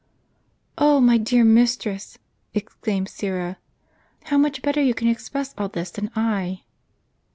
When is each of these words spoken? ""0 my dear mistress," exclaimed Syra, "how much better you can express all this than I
""0 0.79 0.99
my 0.99 1.19
dear 1.19 1.43
mistress," 1.45 2.17
exclaimed 2.55 3.07
Syra, 3.07 3.59
"how 4.23 4.37
much 4.39 4.63
better 4.63 4.81
you 4.81 4.95
can 4.95 5.07
express 5.07 5.53
all 5.59 5.69
this 5.69 5.91
than 5.91 6.09
I 6.15 6.63